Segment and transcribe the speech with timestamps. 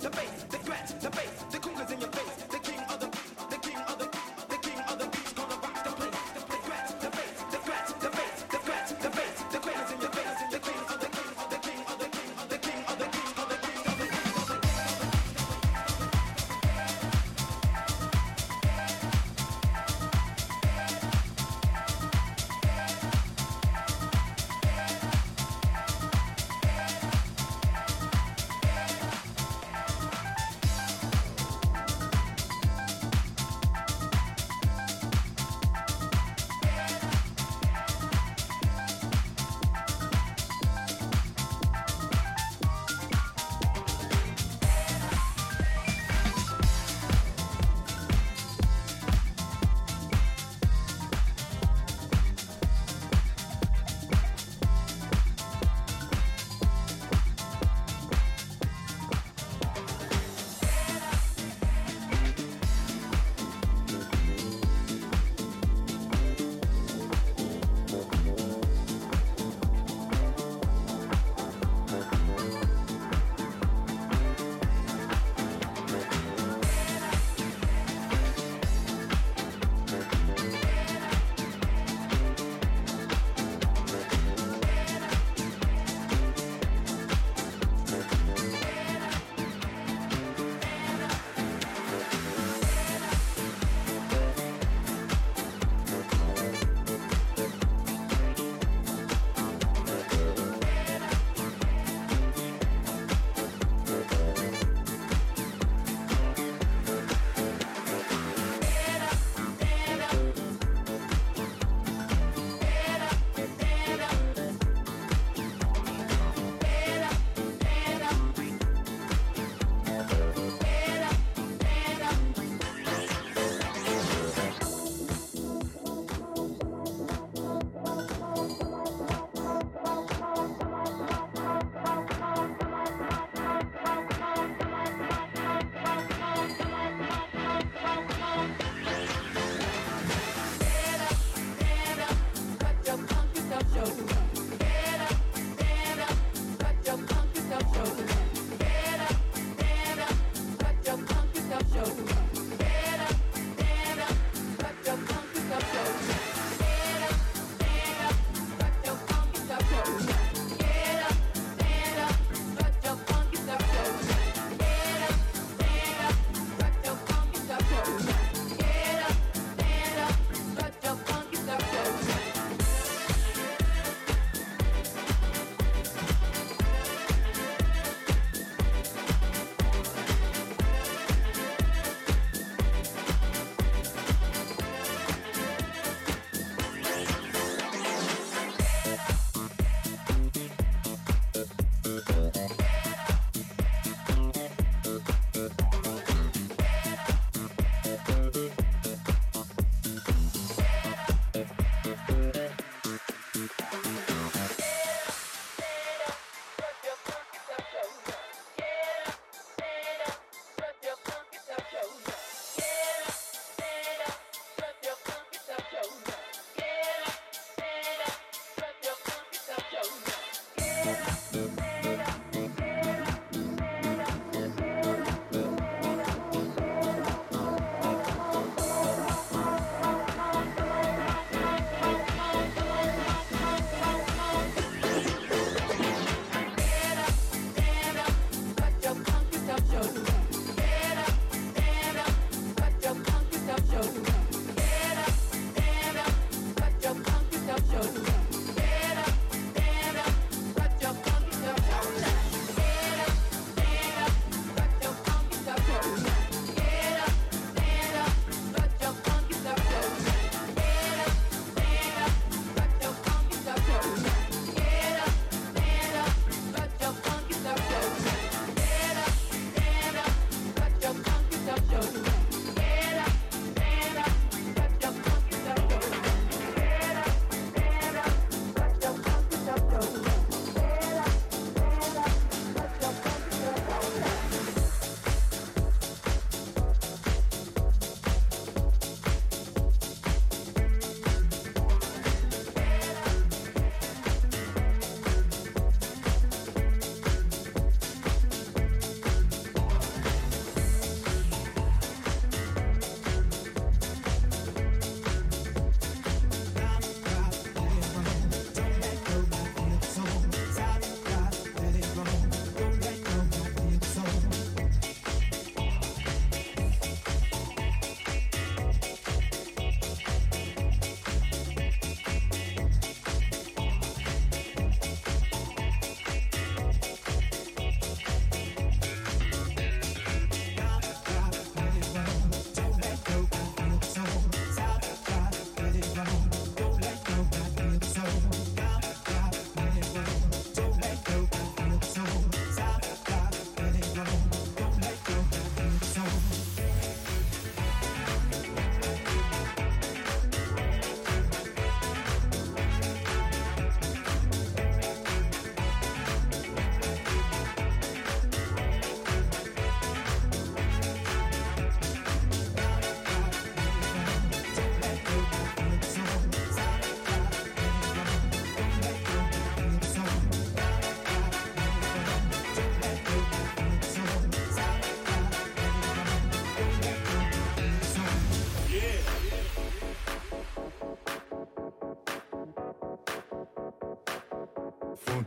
[0.00, 1.39] the bass, the scratch, the bass.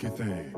[0.04, 0.56] Funky thing.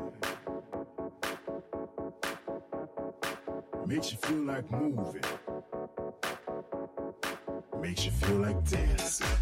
[3.86, 5.22] Makes you feel like moving.
[7.80, 9.35] Makes you feel like dancing.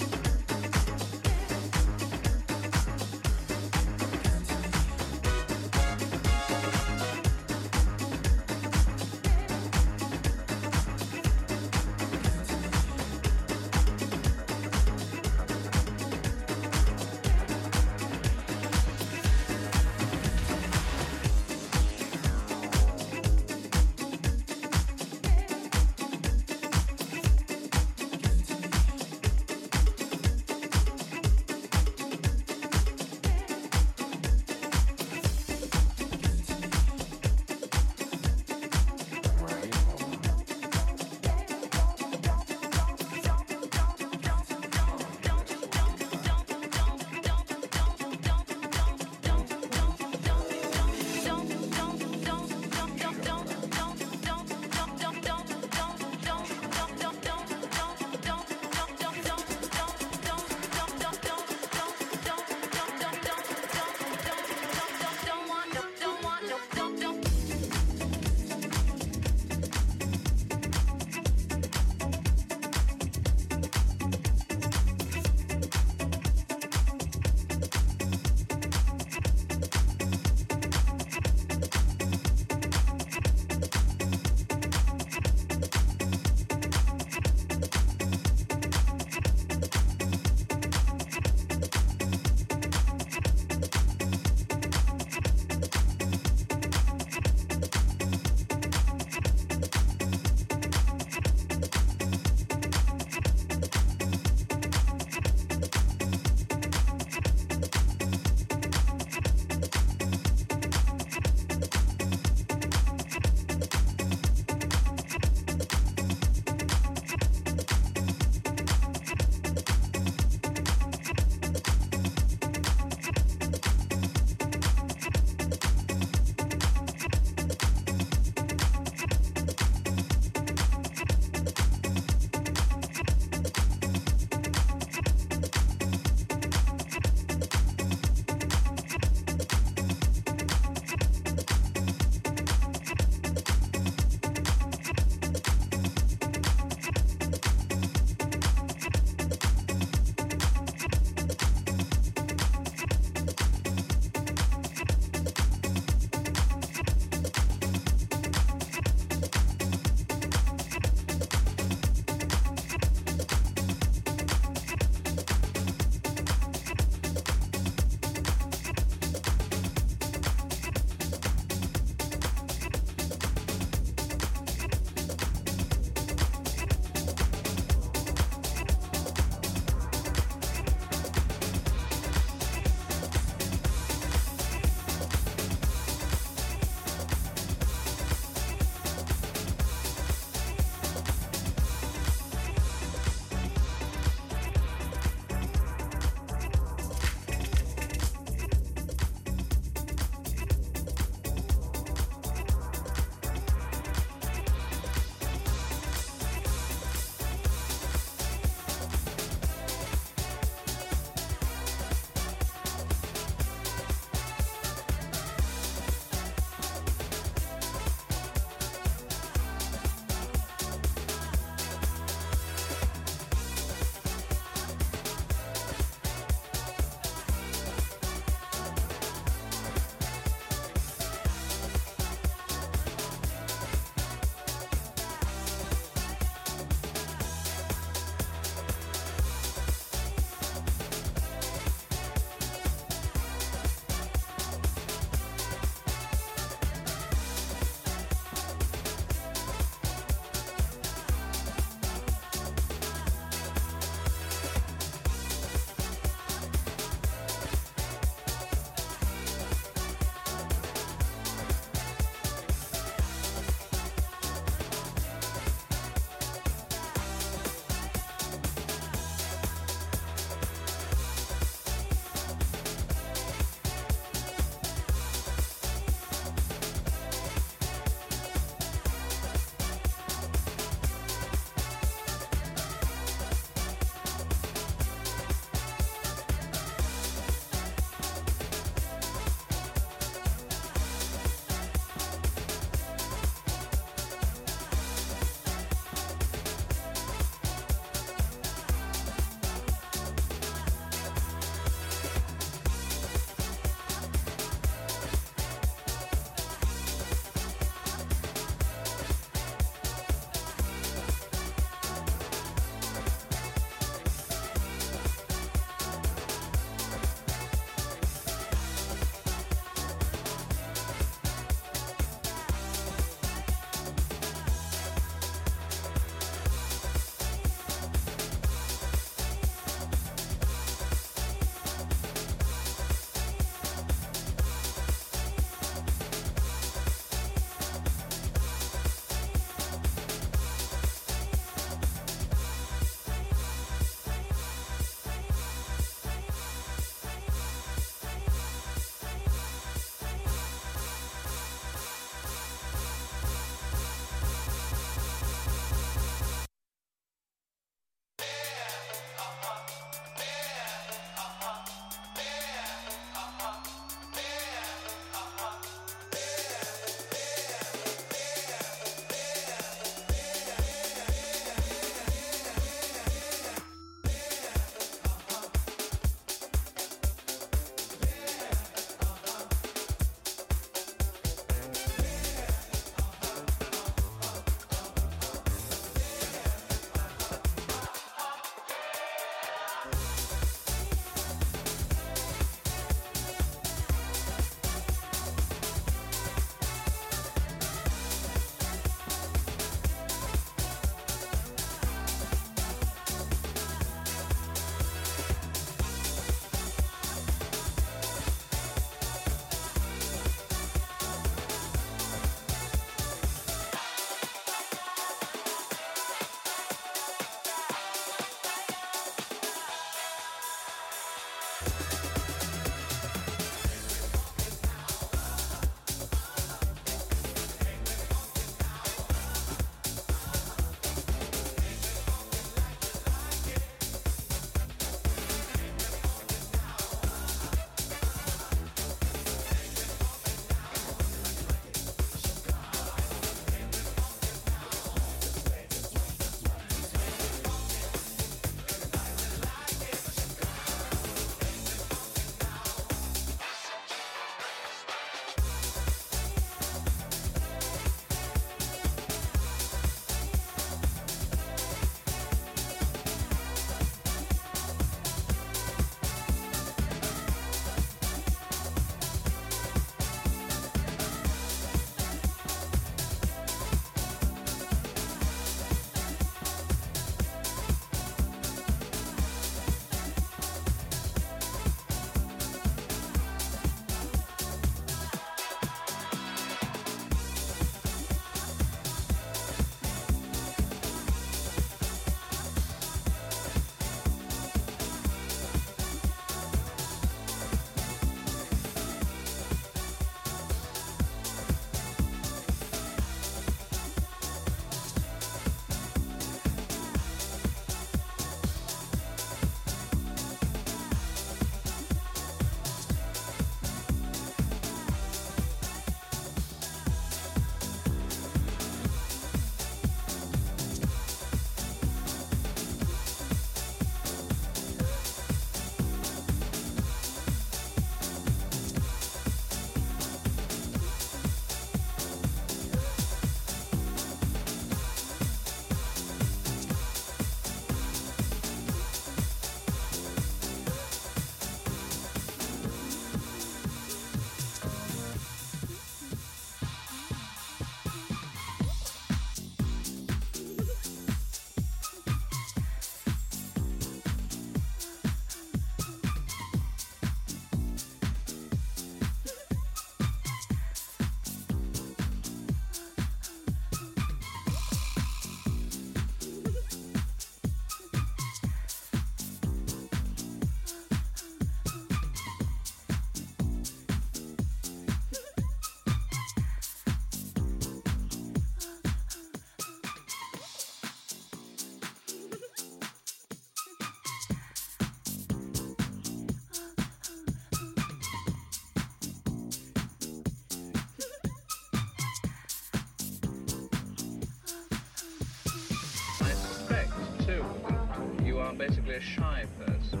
[598.58, 600.00] Basically a shy person.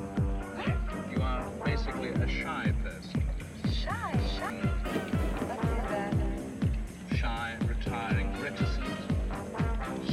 [1.14, 3.22] You are basically a shy person.
[3.72, 4.52] Shy, shy.
[5.46, 6.14] What is that?
[7.16, 8.84] Shy, retiring, reticent.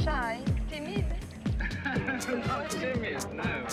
[0.04, 1.06] Shy, timid.
[2.46, 3.66] not timid, no.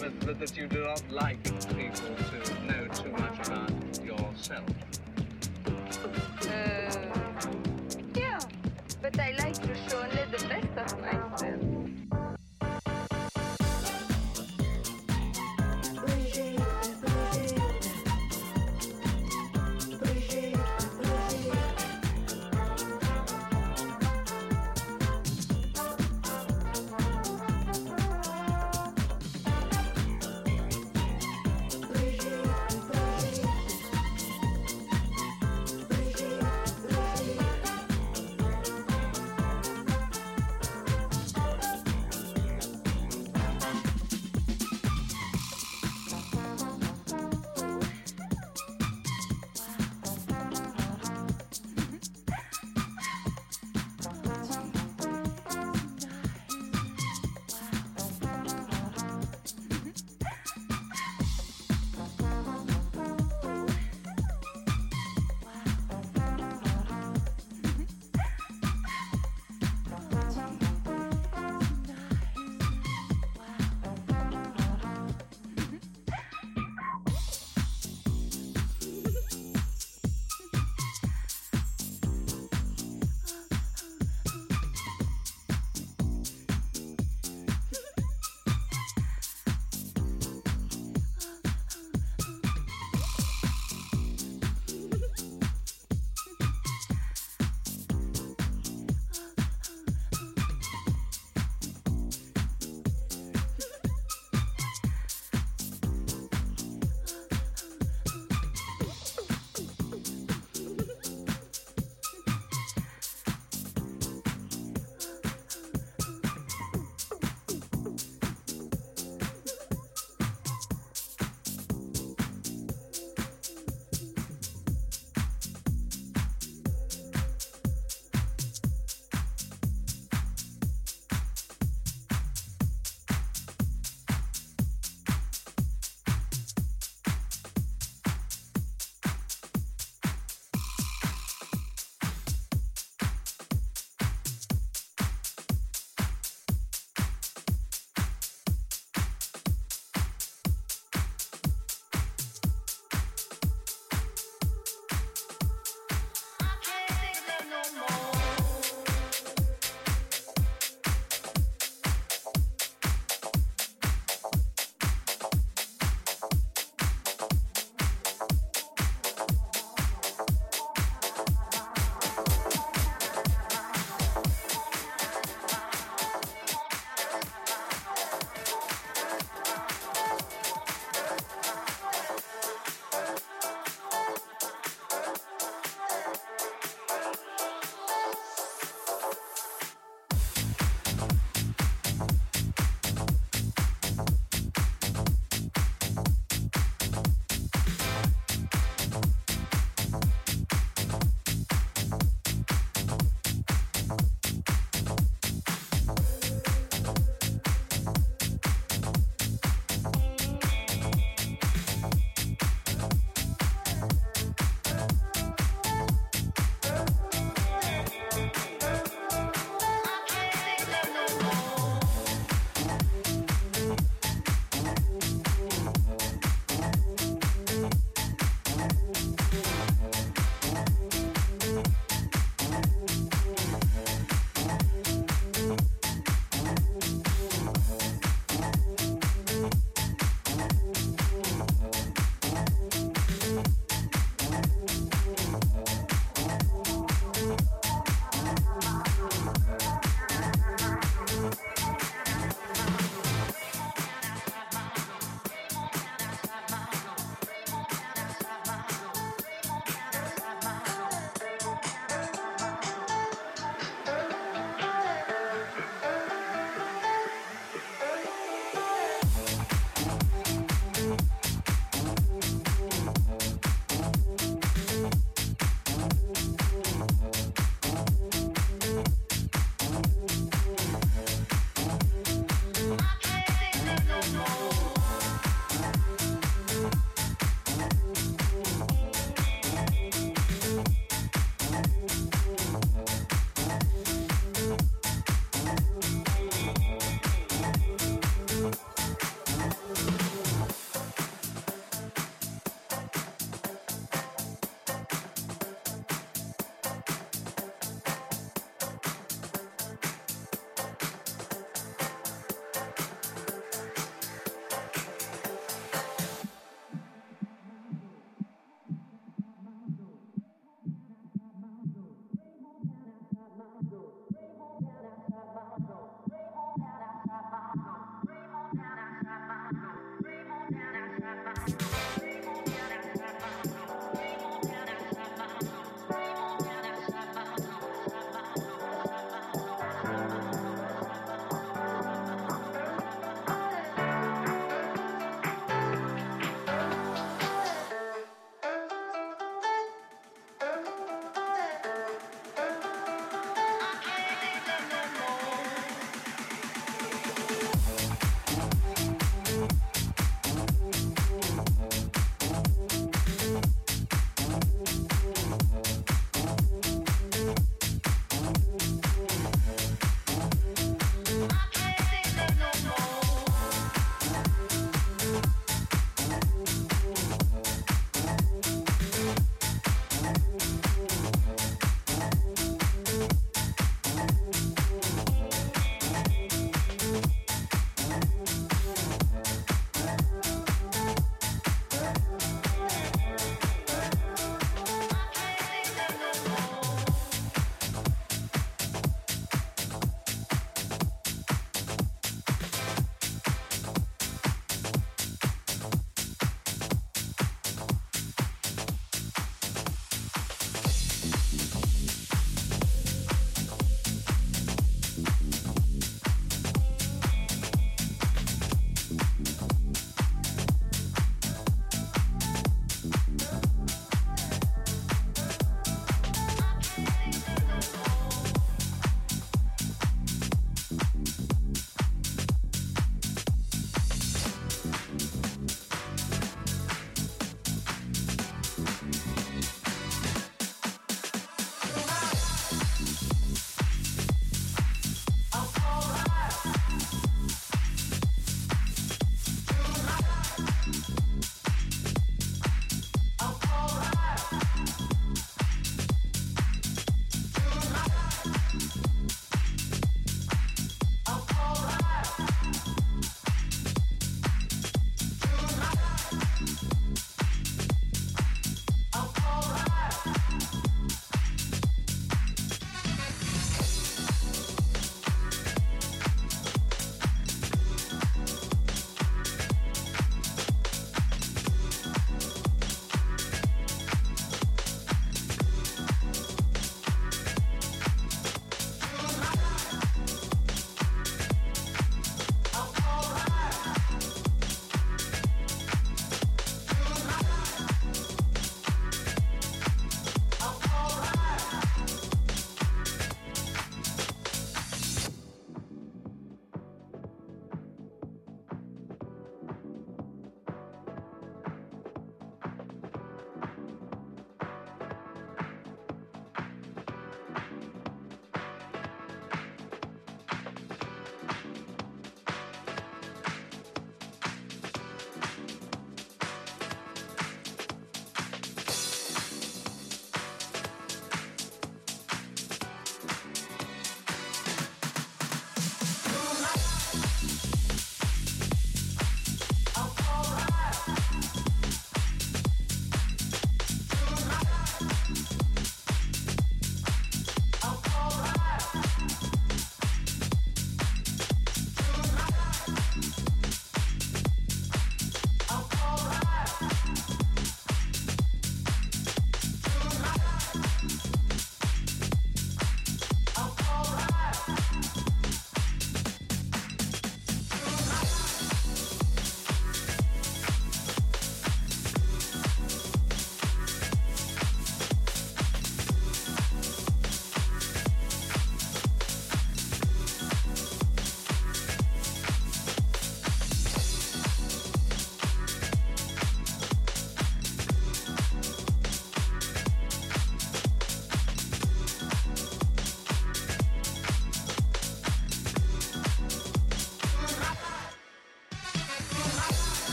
[0.00, 3.70] But, but that you do not like people to know too much about
[4.04, 4.83] yourself.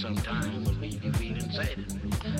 [0.00, 1.84] sometimes will leave you feeling sad.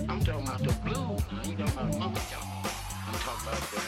[0.08, 1.22] I'm talking about the blues.
[1.30, 2.68] I ain't talking about mumbo jumbo.
[3.06, 3.81] I'm talking about the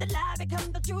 [0.00, 0.99] the lie become the truth.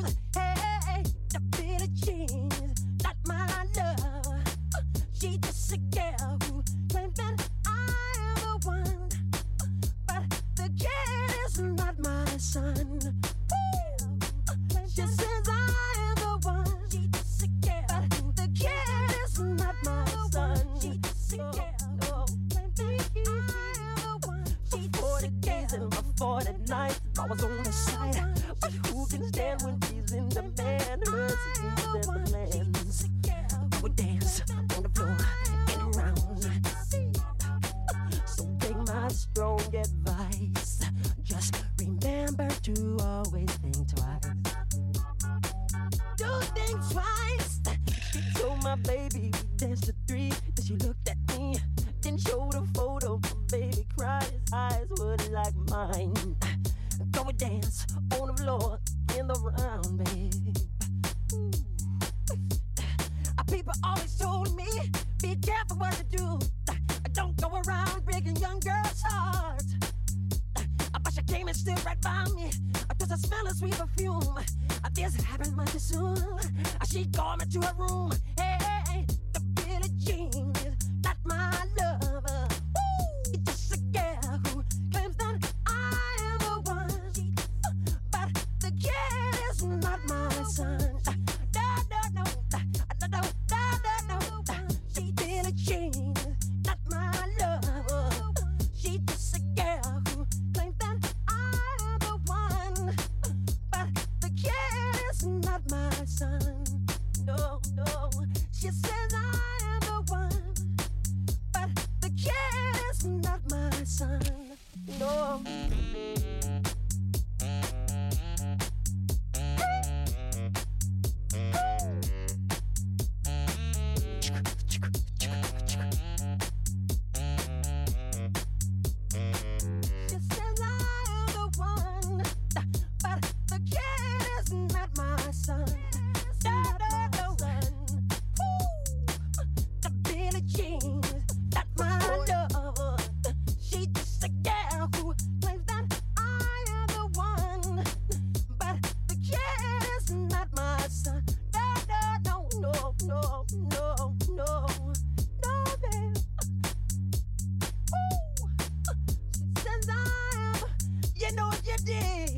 [161.82, 162.29] did.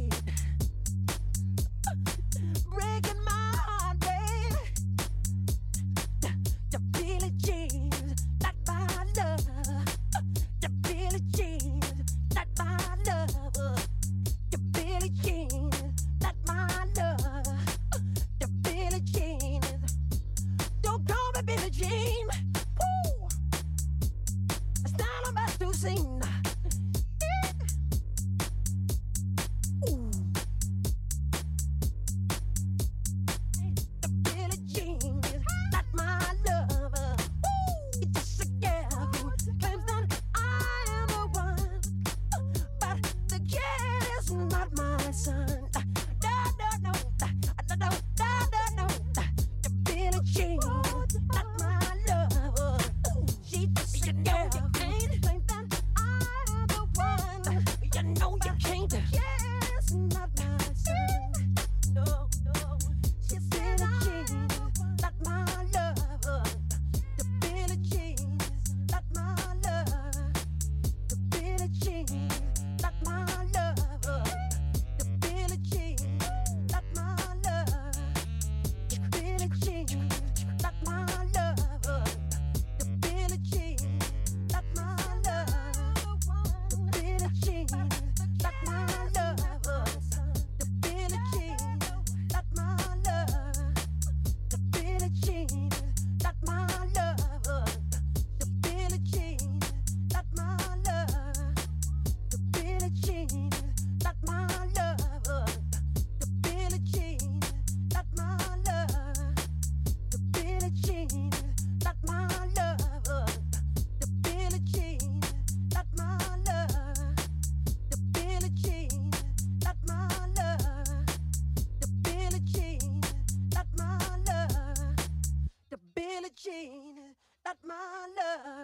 [127.65, 128.62] my love.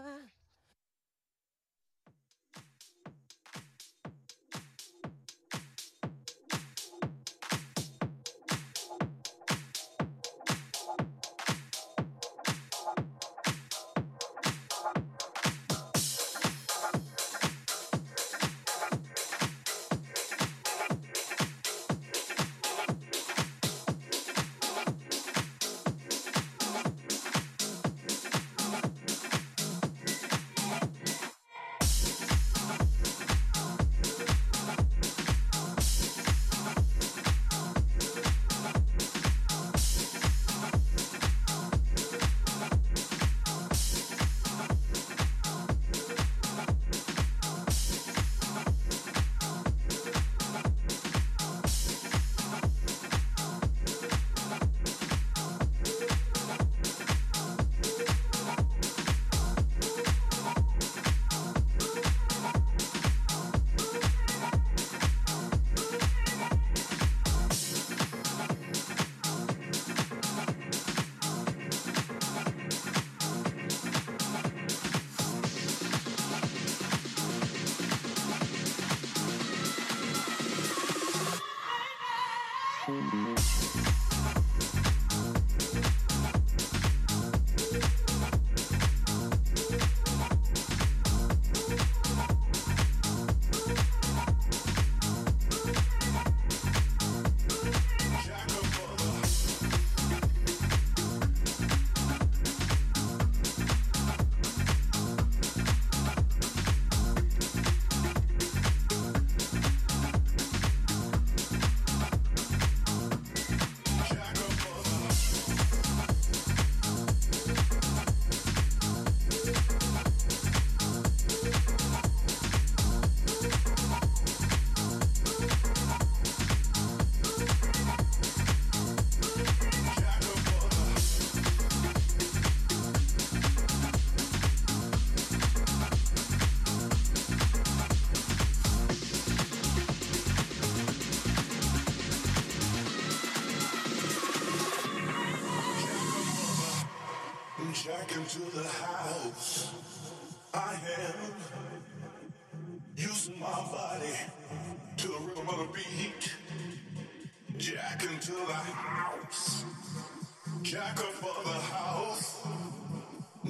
[160.71, 162.47] Jack up for the house.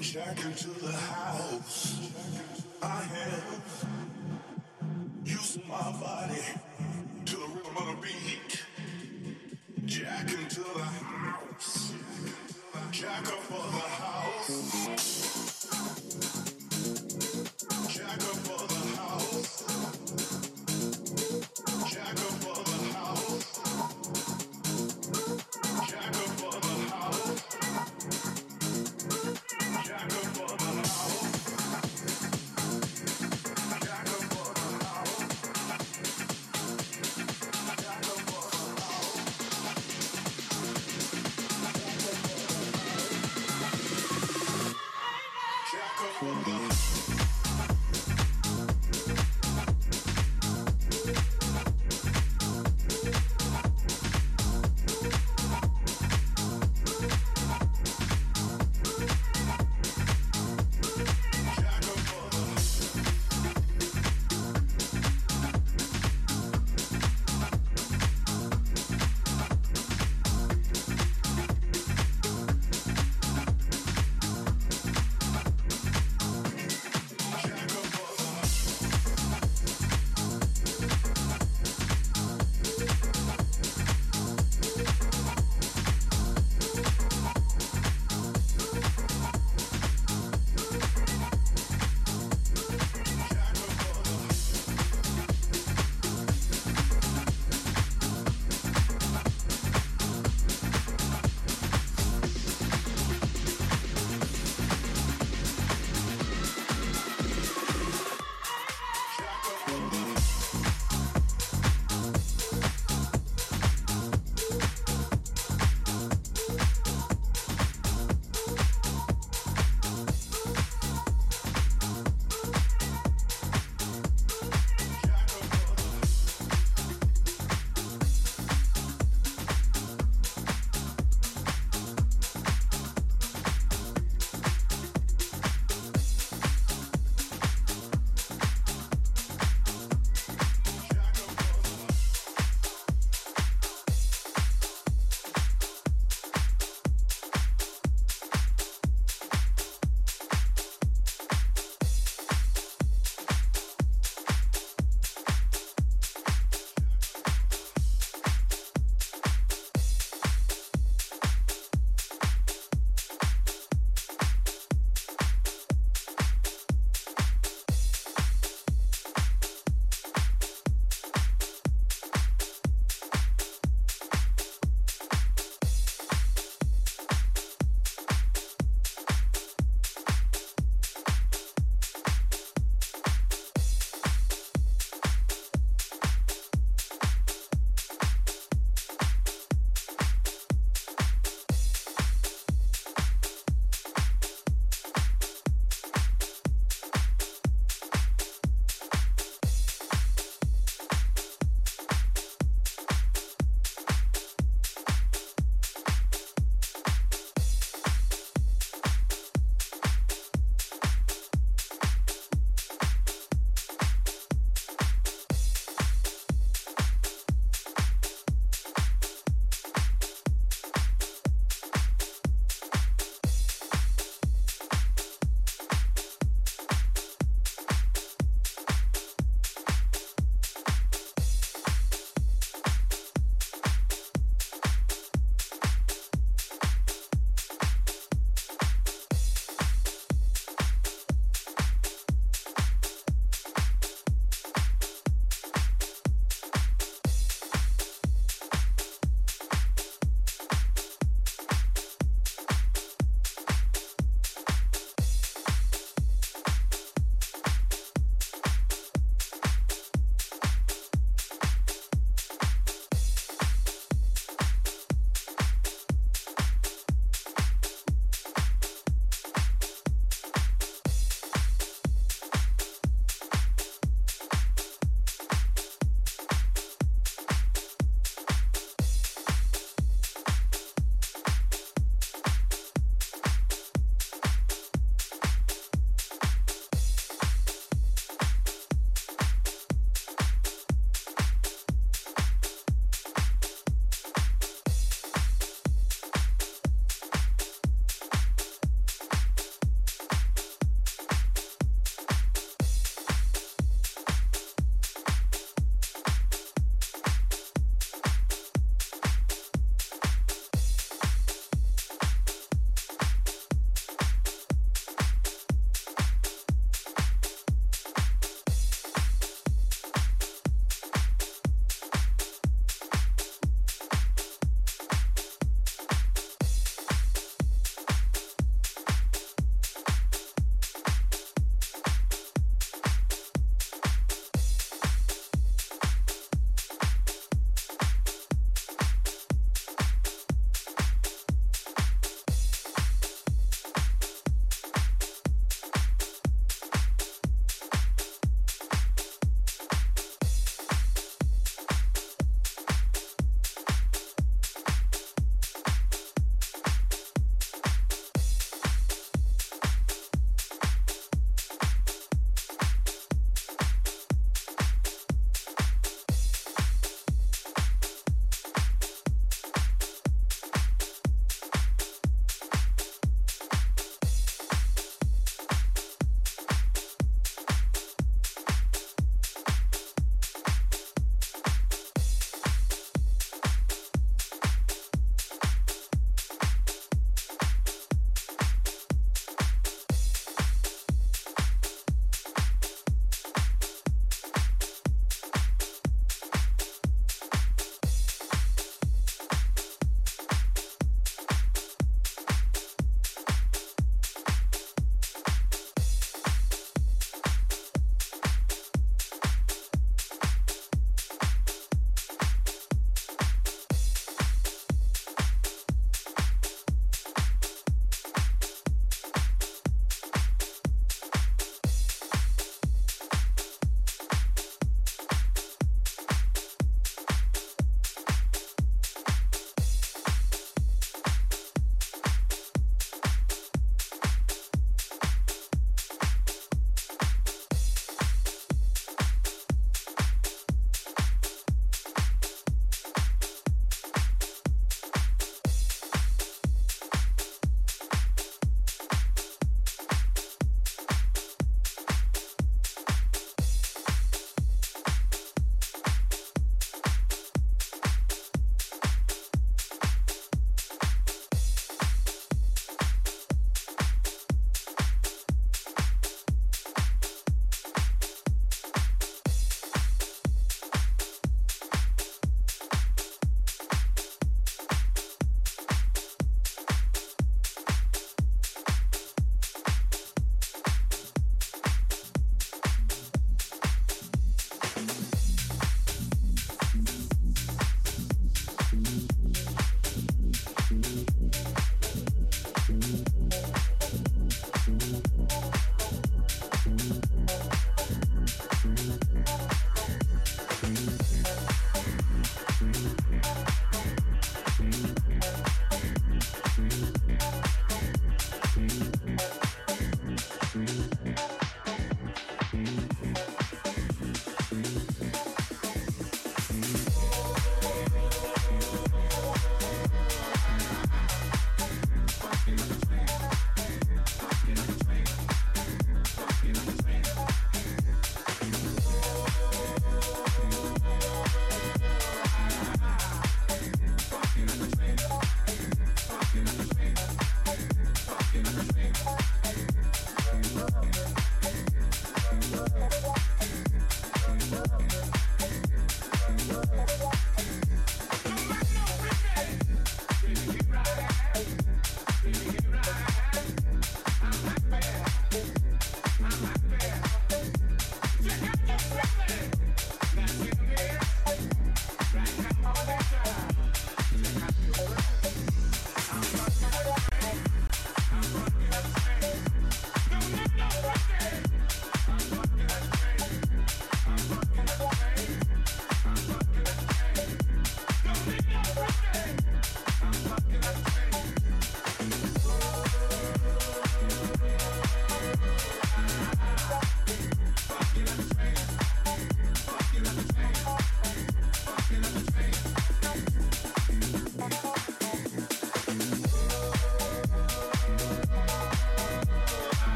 [0.00, 2.08] Jack into the house.
[2.80, 4.40] I am
[5.24, 6.59] using my body.